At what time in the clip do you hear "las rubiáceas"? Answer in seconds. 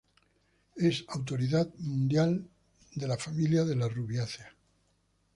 3.75-4.51